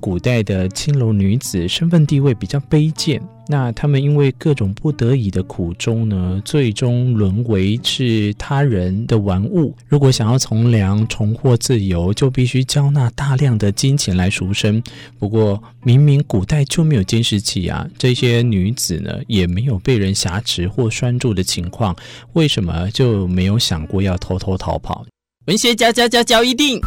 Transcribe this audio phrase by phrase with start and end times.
[0.00, 9.74] 古代的青楼女子身份地位比较卑贱，那她们因为各种不得已的苦衷呢，最终沦为是他人的玩物。
[9.86, 14.82] 如果想要从良、重获自由，就必须交纳大量的金钱来赎身。
[15.18, 21.96] 不过，明明古代就没有监视器啊，这些女子呢也没有被人挟持或拴住的情况，
[22.34, 25.04] 为什么就没有想过要偷偷逃跑？
[25.46, 26.78] 文学嚼嚼嚼嚼一定。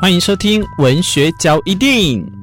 [0.00, 2.39] 欢迎收听文学交易电影。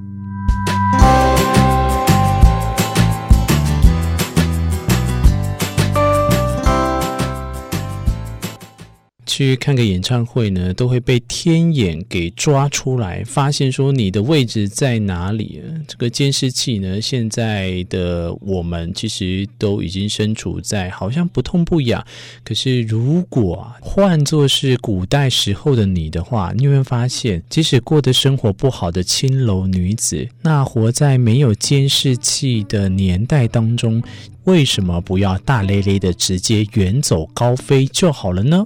[9.38, 15.62] 去看个演唱会呢，都会被天眼给抓出来，发现说你的位置在哪里。
[15.88, 22.04] 这个监视器呢，现在的我们其实都已经身处在好像不痛不痒。
[22.44, 34.02] 可是如果换作是古代时候的你的话，你会发现，即使过得生活不好的青楼女子，那活在没有监视器的年代当中，
[34.46, 38.66] 为什么不要大咧咧的直接远走高飞就好了呢？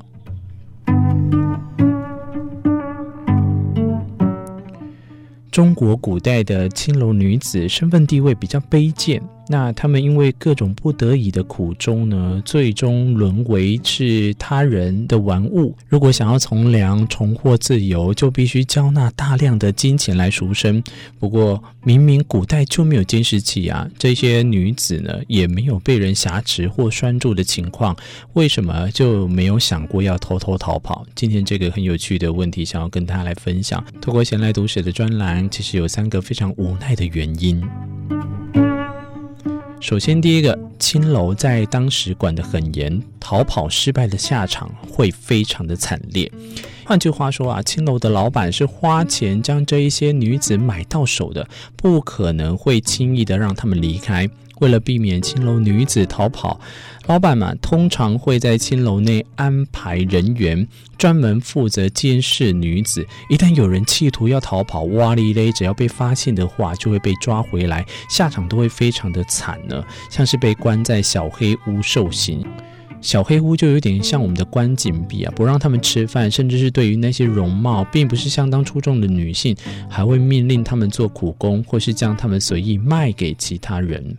[5.51, 9.21] 中国古代的青楼女子身份地位比较卑贱。
[9.47, 15.75] 那他们因为各种不得已的苦衷呢，最终沦为是他人的玩物。
[15.89, 20.81] 如果想要从良、重获自由，就必须交纳大量的金钱来赎身。
[21.19, 27.95] 不过，明明古代就没有监视器啊，这些女子呢也没有被人挟持或拴住的情况，
[28.33, 31.05] 为什么就没有想过要偷偷逃跑？
[31.13, 33.83] 今天这个很有趣的问题，想要跟大家来分享。
[33.99, 37.61] 透过闲来读史的专栏，其实有三个非常无奈的原因。
[39.81, 46.31] 首先，第一个，青楼在当时管得很严，逃跑失败的下场会非常的惨烈。
[46.85, 54.29] 换句话说啊，青楼的老板是花钱将这一些女子买到手的，不可能会轻易的让他们离开。
[54.61, 56.59] 为了避免青楼女子逃跑，
[57.07, 60.67] 老板们通常会在青楼内安排人员，
[60.99, 63.05] 专门负责监视女子。
[63.27, 72.45] 一旦有人企图要逃跑，哇哩嘞，只要被发现的话，就会被抓回来，下场都会非常的惨呢，像是被关在小黑屋受刑。
[73.01, 79.55] 小黑屋就有点像我们的关禁闭啊，不让他们吃饭，甚至是对于那些容貌并不是相当出众的女性，
[79.89, 84.15] 还会命令他们做苦工，或是将他们随意卖给其他人。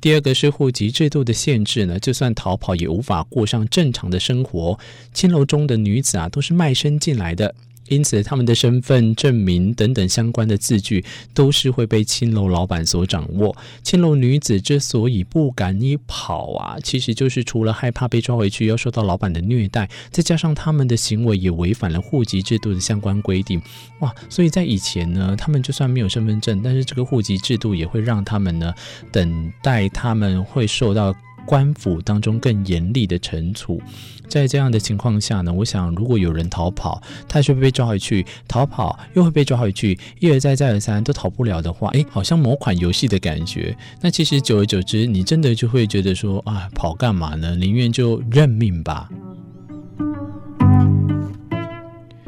[0.00, 4.78] 第二个是户籍制度的限制呢，就算逃跑也无法过上正常的生活。
[5.12, 7.54] 青楼中的女子啊，都是卖身进来的。
[7.90, 13.54] 因此，他们的身份证明等等相关的字据都是会被青楼老板所掌握。
[13.82, 23.60] 青楼女子之所以不敢一跑啊，其实就是除了害怕被抓回去要受到老板的虐待，再加上他们的行为也违反了户籍制度的相关规定。
[23.98, 28.72] 哇，所以在以前呢，他们就算没有身份证，但是这个户籍制度也会让他们呢
[29.10, 31.12] 等待他们会受到。
[31.46, 33.80] 官府当中更严厉的惩处，
[34.28, 43.76] 在这样的情况下呢，我想如果有人逃跑，他就会被抓回去；逃跑又会被抓回去，一而再再而三都逃不了的话，诶，好像某款游戏的感觉。
[44.00, 47.56] 那其实久而久之，你真的就会觉得说啊，跑干嘛呢？
[47.56, 49.08] 宁愿就认命吧。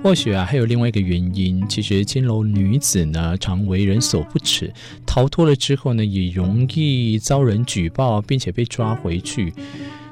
[0.03, 4.73] 或许啊，还有另外一个原因，其实青楼女子呢，常为人所不齿，
[5.07, 9.55] 逃脱了之后呢，也容易遭人举报，并且被抓回去。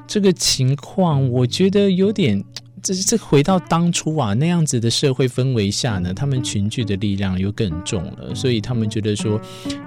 [0.07, 2.41] 这个情况，我觉得有点。
[2.81, 9.39] 这这回到当初啊，那样子的社会氛围下呢，他们群聚的力量又更重了，所以他们觉得说，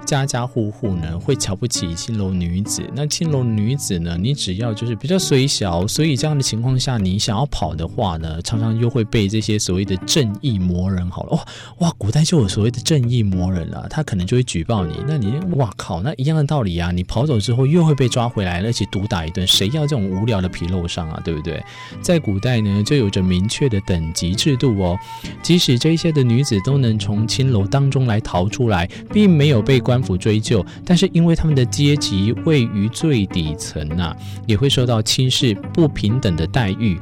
[0.05, 2.81] 家家户户呢会瞧不起青楼女子。
[2.95, 11.45] 那青楼女子呢，你只要就是比较虽小，所以这样的情况下，你想要跑的话呢，常常又会被这些所谓的正义魔人好了，哇
[11.79, 14.95] 哇，古代就有所谓的正义魔人了，他可能就会举报你。
[15.05, 21.61] 那你哇靠，那一样的道理啊，你跑走之后又会被抓回来，而且毒打一顿，谁要这种无聊的皮肉伤啊，对不对？
[22.01, 22.83] 在古代呢。
[22.85, 24.97] 就有着明确的等级制度哦，
[25.41, 34.15] 即使这些的女子都能从青楼当中来逃出来，并没有被官府追究，但是因为他们的阶级位于最底层啊，
[34.45, 36.97] 也会受到轻视、不平等的待遇。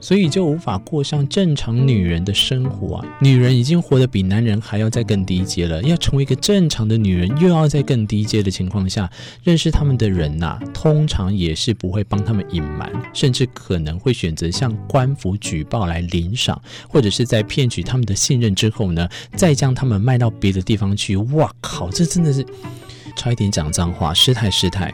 [0.00, 3.06] 所以就无法过上正常女人的生活啊！
[3.20, 9.10] 女人已经活得比男人还要再更低阶了，要成为一个正常的女人，又要在更低阶的情况下
[9.44, 21.16] 认识他们的人呐、通常也是不会帮他们隐瞒，甚至可能会选择向官府举报来领赏，或者是在骗取他们的信任之后呢，再将他们卖到别的地方去。
[21.16, 22.44] 哇靠，这真的是
[23.16, 24.92] 差一点讲脏话，失态失态。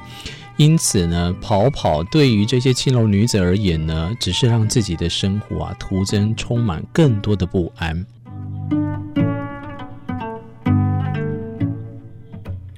[0.59, 8.07] 因此呢，跑跑对于这些青楼女子而言呢，只是让自己的生活啊徒增充满更多的不安。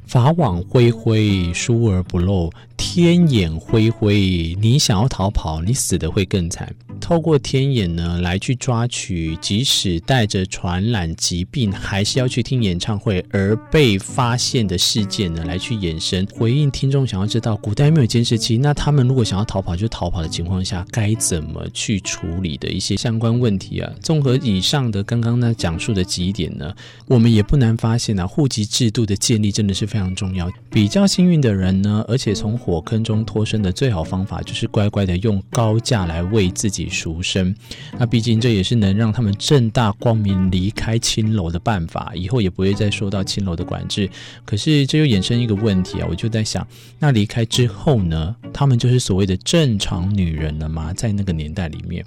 [0.06, 6.74] 法网恢恢，疏而不漏；天眼恢恢，你想要逃跑，你死的会更惨。
[7.08, 23.90] 透过天眼呢，来去抓取，即使带着传染疾病，还是要去听演唱会而被发现的事件呢，来去延伸回应听众想要知道，古代没有监视器，那他们如果想要逃跑就逃跑的情况下，该怎么去处理的一些相关问题啊？
[24.02, 26.74] 综合以上的刚刚呢讲述的几点呢，
[27.06, 30.52] 我们也不难发现啊，户籍制度的建立真的是非常重要。
[30.70, 37.54] 比较幸运的人呢，而且从火坑中脱身的最好方法，就是乖乖的用高价来为自己赎身，
[37.98, 44.10] 那毕竟这也是能让他们正大光明离开青楼的办法，以后也不会再受到青楼的管制。
[44.44, 46.66] 可是这又衍生一个问题啊，我就在想，
[46.98, 48.34] 那离开之后呢？
[48.52, 50.92] 他们就是所谓的正常女人了吗？
[50.94, 52.04] 在那个年代里面，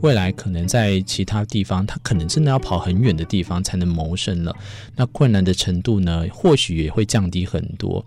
[0.00, 4.56] 未来可能在其他地方，她可能真的要跑很远的地方才能谋生了。
[4.96, 8.04] 那困难的程度呢，或许也会降低很多。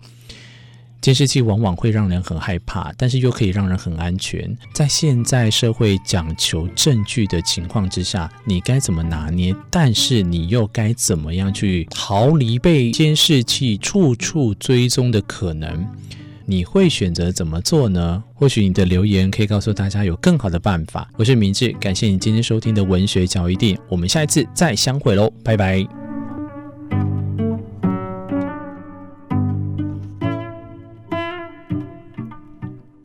[1.04, 4.56] 监视器往往会让人很害怕，但是又可以让人很安全。
[4.72, 9.54] 在现在社会讲求证据的情况之下，你该怎么拿捏？
[9.70, 15.86] 但是你又该怎么样去逃离被监视器处处追踪的可能？
[16.46, 18.24] 你会选择怎么做呢？
[18.32, 21.06] 或许你的留言可以告诉大家有更好的办法。
[21.18, 26.03] 我是明智，感谢你今天收听的文学交易电影，我们下一次再相会喽，拜拜。